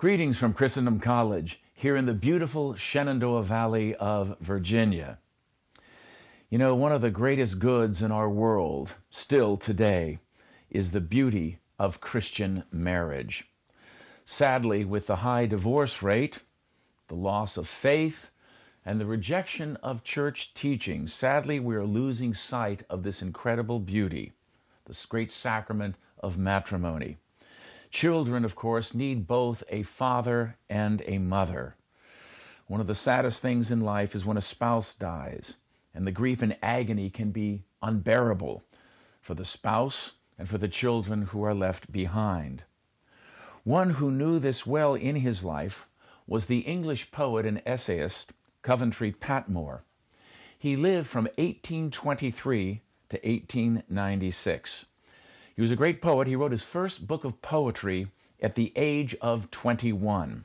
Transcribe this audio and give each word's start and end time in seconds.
Greetings 0.00 0.38
from 0.38 0.54
Christendom 0.54 0.98
College 0.98 1.60
here 1.74 1.94
in 1.94 2.06
the 2.06 2.14
beautiful 2.14 2.74
Shenandoah 2.74 3.42
Valley 3.42 3.94
of 3.96 4.34
Virginia. 4.40 5.18
You 6.48 6.56
know, 6.56 6.74
one 6.74 6.92
of 6.92 7.02
the 7.02 7.10
greatest 7.10 7.58
goods 7.58 8.00
in 8.00 8.10
our 8.10 8.30
world, 8.30 8.92
still 9.10 9.58
today, 9.58 10.18
is 10.70 10.92
the 10.92 11.02
beauty 11.02 11.58
of 11.78 12.00
Christian 12.00 12.64
marriage. 12.72 13.50
Sadly, 14.24 14.86
with 14.86 15.06
the 15.06 15.16
high 15.16 15.44
divorce 15.44 16.02
rate, 16.02 16.38
the 17.08 17.14
loss 17.14 17.58
of 17.58 17.68
faith, 17.68 18.30
and 18.86 18.98
the 18.98 19.04
rejection 19.04 19.76
of 19.82 20.02
church 20.02 20.54
teaching, 20.54 21.08
sadly, 21.08 21.60
we 21.60 21.76
are 21.76 21.84
losing 21.84 22.32
sight 22.32 22.84
of 22.88 23.02
this 23.02 23.20
incredible 23.20 23.78
beauty, 23.78 24.32
this 24.86 25.04
great 25.04 25.30
sacrament 25.30 25.96
of 26.18 26.38
matrimony. 26.38 27.18
Children, 27.90 28.44
of 28.44 28.54
course, 28.54 28.94
need 28.94 29.26
both 29.26 29.64
a 29.68 29.82
father 29.82 30.56
and 30.68 31.02
a 31.06 31.18
mother. 31.18 31.74
One 32.66 32.80
of 32.80 32.86
the 32.86 32.94
saddest 32.94 33.42
things 33.42 33.70
in 33.70 33.80
life 33.80 34.14
is 34.14 34.24
when 34.24 34.36
a 34.36 34.42
spouse 34.42 34.94
dies, 34.94 35.54
and 35.92 36.06
the 36.06 36.12
grief 36.12 36.40
and 36.40 36.56
agony 36.62 37.10
can 37.10 37.32
be 37.32 37.64
unbearable 37.82 38.62
for 39.20 39.34
the 39.34 39.44
spouse 39.44 40.12
and 40.38 40.48
for 40.48 40.56
the 40.56 40.68
children 40.68 41.22
who 41.22 41.42
are 41.42 41.54
left 41.54 41.90
behind. 41.90 42.62
One 43.64 43.90
who 43.90 44.10
knew 44.10 44.38
this 44.38 44.64
well 44.64 44.94
in 44.94 45.16
his 45.16 45.42
life 45.42 45.86
was 46.26 46.46
the 46.46 46.60
English 46.60 47.10
poet 47.10 47.44
and 47.44 47.60
essayist 47.66 48.32
Coventry 48.62 49.10
Patmore. 49.10 49.82
He 50.56 50.76
lived 50.76 51.08
from 51.08 51.24
1823 51.36 52.82
to 53.08 53.16
1896. 53.16 54.84
He 55.54 55.62
was 55.62 55.70
a 55.70 55.76
great 55.76 56.00
poet. 56.00 56.28
He 56.28 56.36
wrote 56.36 56.52
his 56.52 56.62
first 56.62 57.06
book 57.06 57.24
of 57.24 57.42
poetry 57.42 58.08
at 58.40 58.54
the 58.54 58.72
age 58.76 59.14
of 59.20 59.50
21. 59.50 60.44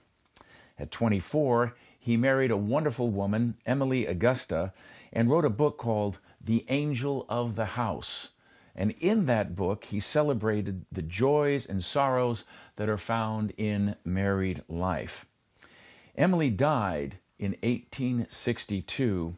At 0.78 0.92
24, 0.92 1.74
he 1.98 2.18
married 2.18 2.52
a 2.52 2.58
wonderful 2.58 3.10
woman, 3.10 3.56
Emily 3.66 4.06
Augusta, 4.06 4.74
and 5.14 5.30
wrote 5.30 5.46
a 5.46 5.50
book 5.50 5.78
called 5.78 6.20
The 6.44 6.66
Angel 6.70 7.26
of 7.30 7.56
the 7.56 7.66
House. 7.66 8.30
And 8.76 8.94
in 9.00 9.26
that 9.26 9.56
book, 9.56 9.86
he 9.86 10.00
celebrated 10.02 10.86
the 10.92 11.02
joys 11.02 11.66
and 11.66 11.84
sorrows 11.84 12.44
that 12.76 12.90
are 12.90 12.98
found 12.98 13.54
in 13.58 13.96
married 14.04 14.64
life. 14.68 15.26
Emily 16.18 16.50
died 16.50 17.20
in 17.40 17.52
1862, 17.64 19.38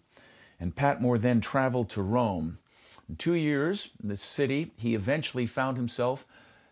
and 0.60 0.76
Patmore 0.76 1.20
then 1.20 1.40
traveled 1.40 1.90
to 1.92 2.02
Rome 2.02 2.58
two 3.16 3.34
years 3.34 3.90
in 4.02 4.10
this 4.10 4.22
city, 4.22 4.74
he 4.76 4.96
eventually 4.96 5.46
found 5.46 5.78
himself 5.78 6.26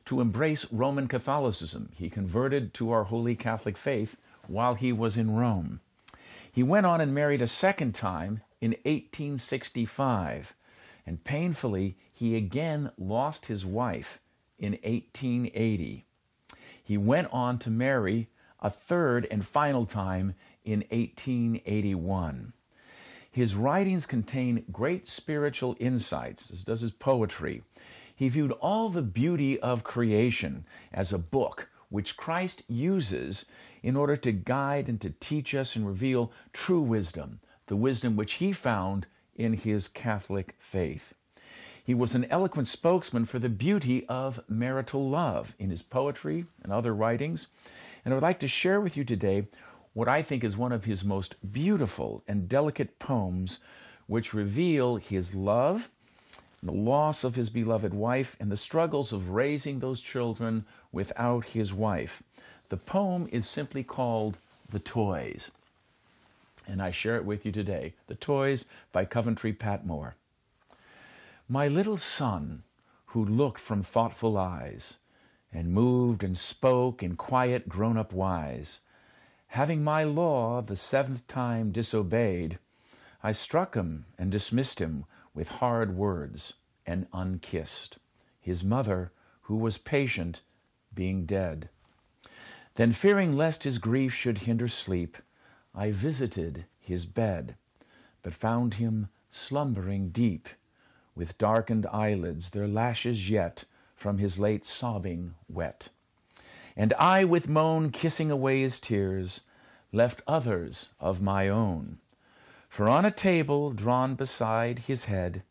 to 0.05 0.22
embrace 0.22 0.66
Roman 0.72 1.08
Catholicism. 1.08 1.89
He 1.94 2.09
converted 2.09 2.73
to 2.75 2.92
our 2.92 3.05
Holy 3.05 3.36
Catholic 3.36 3.77
faith 3.77 4.17
while 4.47 4.75
he 4.75 4.92
was 4.92 5.17
in 5.17 5.36
Rome. 5.36 5.80
He 6.52 6.64
went 6.64 6.86
on 6.86 7.02
and 7.02 7.14
married 7.14 7.42
a 7.42 7.47
second 7.47 7.95
time 7.95 8.42
in 8.61 8.72
1865, 8.83 10.55
and 11.05 11.23
painfully, 11.23 11.97
he 12.11 12.36
again 12.36 12.92
lost 12.97 13.47
his 13.47 13.66
wife 13.66 14.20
in 14.58 14.73
1880. 14.83 16.05
He 16.83 16.97
went 16.97 17.27
on 17.31 17.59
to 17.59 17.70
marry 17.70 18.30
a 18.59 18.70
third 18.70 19.27
and 19.30 19.45
final 19.45 19.86
time 19.86 20.36
in 20.64 20.80
1881. 20.92 22.53
His 23.36 23.53
writings 23.53 24.05
contain 24.05 24.64
great 24.72 25.09
spiritual 25.09 25.75
insights, 25.78 26.50
as 26.50 26.64
does 26.64 26.80
his 26.80 26.91
poetry. 26.91 27.64
He 28.16 28.30
viewed 28.30 28.53
all 28.53 28.88
the 28.88 29.02
beauty 29.02 29.59
of 29.59 29.83
creation 29.83 30.66
as 30.94 31.11
a 31.11 31.17
book 31.17 31.67
which 31.89 32.16
Christ 32.16 32.64
uses 32.69 33.44
in 33.83 33.97
order 33.97 34.16
to 34.16 34.31
guide 34.31 34.88
and 34.88 35.02
to 35.02 35.09
teach 35.09 35.53
us 35.53 35.75
and 35.75 35.86
reveal 35.86 36.31
true 36.53 36.80
wisdom, 36.80 37.42
the 37.67 37.75
wisdom 37.75 38.16
which 38.16 38.36
he 38.36 38.53
found 38.53 39.05
in 39.36 39.52
his 39.52 39.89
Catholic 39.89 40.55
faith. 40.58 41.14
He 41.83 41.93
was 41.93 42.15
an 42.15 42.27
eloquent 42.32 42.70
spokesman 42.70 43.26
for 43.26 43.39
the 43.39 43.49
beauty 43.49 44.05
of 44.08 44.39
marital 44.48 45.09
love 45.09 45.54
in 45.59 45.71
his 45.71 45.82
poetry 45.82 46.45
and 46.64 46.71
other 46.71 46.95
writings. 46.95 47.48
And 48.05 48.14
I 48.14 48.15
would 48.15 48.23
like 48.23 48.39
to 48.39 48.48
share 48.48 48.80
with 48.80 48.95
you 48.95 49.04
today 49.04 49.48
what 49.95 50.10
I 50.10 50.22
think 50.22 50.44
is 50.44 50.58
one 50.58 50.73
of 50.73 50.83
his 50.83 51.06
most 51.06 51.36
beautiful 51.54 52.22
and 52.28 52.50
delicate 52.50 53.00
poems, 53.00 53.60
which 54.08 54.33
reveal 54.33 54.98
his 54.98 55.33
love, 55.33 55.89
the 56.61 56.73
loss 56.73 57.23
of 57.23 57.36
his 57.36 57.50
beloved 57.50 57.94
wife, 57.94 58.36
and 58.38 58.52
the 58.52 58.58
struggles 58.58 59.14
of 59.14 59.30
raising 59.30 59.80
those 59.80 60.02
children 60.02 60.66
without 60.92 61.45
his 61.45 61.73
wife. 61.73 62.22
The 62.67 62.76
poem 62.76 63.30
is 63.32 63.48
simply 63.48 63.83
called 63.83 64.38
The 64.70 64.82
Toys. 64.82 65.50
And 66.67 66.82
I 66.82 66.92
share 66.92 67.16
it 67.16 67.23
with 67.23 67.45
you 67.45 67.54
today. 67.54 67.94
The 68.08 68.16
Toys 68.16 68.66
by 68.92 69.06
Coventry 69.06 69.54
Patmore. 69.54 70.16
My 71.48 71.70
little 71.70 71.98
son, 71.98 72.64
who 73.08 73.23
looked 73.23 73.62
from 73.62 73.82
thoughtful 73.82 74.38
eyes, 74.38 74.95
and 75.54 75.72
moved 75.72 76.22
and 76.22 76.38
spoke 76.38 77.02
in 77.02 77.16
quiet 77.16 77.70
grown 77.70 77.95
up 77.95 78.12
wise, 78.12 78.80
Having 79.55 79.86
my 79.86 80.04
law 80.04 80.61
the 80.61 80.76
seventh 80.76 81.26
time 81.27 81.71
disobeyed, 81.71 82.60
I 83.23 83.32
struck 83.32 83.73
him 83.73 84.05
and 84.17 84.30
dismissed 84.30 84.80
him 84.80 85.05
with 85.33 85.48
hard 85.48 85.95
words 85.95 86.55
and 86.86 87.08
unkissed, 87.14 87.98
his 88.42 88.65
mother, 88.65 89.14
who 89.44 89.55
was 89.55 89.77
patient, 89.77 90.42
being 90.94 91.26
dead. 91.26 91.70
Then, 92.73 92.92
fearing 92.92 93.38
lest 93.38 93.64
his 93.64 93.77
grief 93.77 94.14
should 94.14 94.39
hinder 94.39 94.67
sleep, 94.67 95.15
I 95.73 95.89
visited 95.89 96.65
his 96.77 97.05
bed, 97.05 97.55
but 98.23 98.33
found 98.33 98.73
him 98.73 99.08
slumbering 99.30 100.10
deep, 100.10 100.49
with 101.15 101.38
darkened 101.38 101.88
eyelids, 101.94 102.49
their 102.49 102.67
lashes 102.67 103.30
yet 103.30 103.64
from 103.95 104.17
his 104.17 104.38
late 104.38 104.65
sobbing 104.65 105.36
wet 105.48 105.88
and 106.77 106.93
I 106.99 107.23
with 107.23 107.47
moan 107.47 107.89
kissing 107.91 108.30
away 108.30 108.61
his 108.61 108.80
tears, 108.80 109.41
left 109.91 110.21
others 110.27 110.89
of 110.99 111.21
my 111.21 111.47
own. 111.47 111.99
For 112.67 112.89
on 112.89 113.05
a 113.05 113.11
table 113.11 113.71
drawn 113.71 114.15
beside 114.15 114.80
his 114.80 115.05
head, 115.05 115.43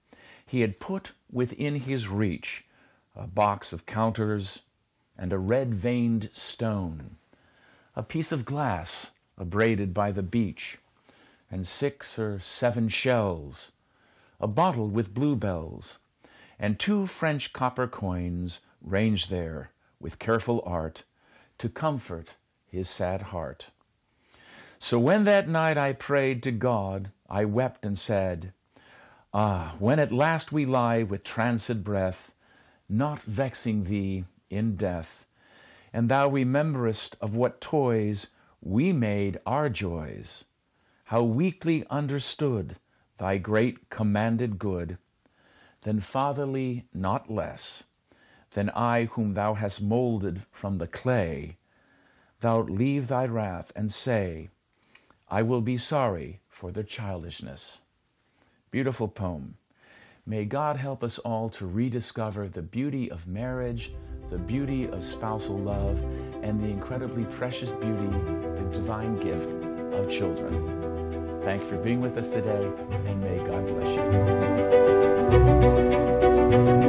he 0.44 0.60
had 0.60 0.80
put 0.80 1.12
within 1.32 1.76
his 1.76 2.08
reach 2.08 2.64
a 3.16 3.26
box 3.26 3.72
of 3.72 3.86
counters 3.86 4.60
and 5.16 5.32
a 5.32 5.38
red 5.38 5.74
veined 5.74 6.28
stone, 6.32 7.16
a 7.96 8.02
piece 8.02 8.32
of 8.32 8.44
glass 8.44 9.06
abraded 9.38 9.94
by 9.94 10.12
the 10.12 10.22
beach, 10.22 10.78
and 11.50 11.66
six 11.66 12.18
or 12.18 12.40
seven 12.40 12.88
shells, 12.88 13.72
a 14.40 14.46
bottle 14.46 14.88
with 14.88 15.14
bluebells, 15.14 15.96
and 16.58 16.78
two 16.78 17.06
French 17.06 17.52
copper 17.52 17.86
coins 17.86 18.60
ranged 18.82 19.30
there 19.30 19.70
with 19.98 20.18
careful 20.18 20.62
art 20.66 21.04
to 21.58 21.68
comfort 21.68 22.36
his 22.66 22.88
sad 22.88 23.22
heart. 23.22 23.68
So 24.78 24.98
when 24.98 25.24
that 25.24 25.48
night 25.48 25.78
I 25.78 25.92
prayed 25.92 26.42
to 26.42 26.52
God, 26.52 27.10
I 27.28 27.44
wept 27.44 27.86
and 27.86 27.98
said, 27.98 28.52
Ah, 29.32 29.76
when 29.78 29.98
at 29.98 30.12
last 30.12 30.52
we 30.52 30.66
lie 30.66 31.02
with 31.02 31.24
tranced 31.24 31.82
breath, 31.82 32.32
not 32.88 33.20
vexing 33.22 33.84
thee 33.84 34.24
in 34.50 34.76
death, 34.76 35.24
and 35.92 36.08
thou 36.08 36.28
rememberest 36.28 37.16
of 37.20 37.34
what 37.34 37.60
toys 37.60 38.28
we 38.60 38.92
made 38.92 39.38
our 39.46 39.68
joys, 39.68 40.44
how 41.04 41.22
weakly 41.22 41.84
understood 41.90 42.76
thy 43.18 43.38
great 43.38 43.90
commanded 43.90 44.58
good, 44.58 44.98
then 45.82 46.00
fatherly 46.00 46.86
not 46.92 47.30
less, 47.30 47.82
than 48.54 48.70
I 48.70 49.04
whom 49.04 49.34
thou 49.34 49.54
hast 49.54 49.82
moulded 49.82 50.42
from 50.50 50.78
the 50.78 50.86
clay, 50.86 51.58
thou 52.40 52.62
leave 52.62 53.08
thy 53.08 53.26
wrath 53.26 53.72
and 53.76 53.92
say, 53.92 54.48
I 55.28 55.42
will 55.42 55.60
be 55.60 55.76
sorry 55.76 56.40
for 56.48 56.72
their 56.72 56.82
childishness. 56.82 57.78
Beautiful 58.70 59.08
poem. 59.08 59.56
May 60.26 60.46
God 60.46 60.76
help 60.76 61.04
us 61.04 61.18
all 61.18 61.48
to 61.50 61.66
rediscover 61.66 62.48
the 62.48 62.62
beauty 62.62 63.10
of 63.10 63.26
marriage, 63.26 63.92
the 64.30 64.38
beauty 64.38 64.88
of 64.88 65.04
spousal 65.04 65.58
love, 65.58 65.98
and 66.42 66.62
the 66.62 66.68
incredibly 66.68 67.24
precious 67.24 67.68
beauty, 67.70 68.08
the 68.08 68.68
divine 68.72 69.16
gift 69.16 69.50
of 69.94 70.08
children. 70.08 71.40
Thank 71.42 71.64
you 71.64 71.68
for 71.68 71.76
being 71.76 72.00
with 72.00 72.16
us 72.16 72.30
today, 72.30 72.70
and 73.06 73.20
may 73.20 73.36
God 73.38 73.66
bless 73.66 73.96
you. 76.78 76.83